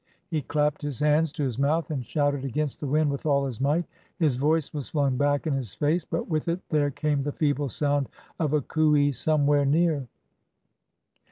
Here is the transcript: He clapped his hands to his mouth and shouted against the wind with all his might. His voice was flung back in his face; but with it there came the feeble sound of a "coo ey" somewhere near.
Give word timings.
He 0.31 0.41
clapped 0.41 0.81
his 0.81 0.99
hands 0.99 1.31
to 1.33 1.43
his 1.43 1.59
mouth 1.59 1.91
and 1.91 2.03
shouted 2.03 2.43
against 2.43 2.79
the 2.79 2.87
wind 2.87 3.11
with 3.11 3.23
all 3.23 3.45
his 3.45 3.61
might. 3.61 3.85
His 4.17 4.35
voice 4.35 4.73
was 4.73 4.89
flung 4.89 5.15
back 5.15 5.45
in 5.45 5.53
his 5.53 5.75
face; 5.75 6.03
but 6.05 6.27
with 6.27 6.47
it 6.47 6.59
there 6.69 6.89
came 6.89 7.21
the 7.21 7.31
feeble 7.31 7.69
sound 7.69 8.09
of 8.39 8.51
a 8.51 8.61
"coo 8.63 8.95
ey" 8.95 9.11
somewhere 9.11 9.63
near. 9.63 10.07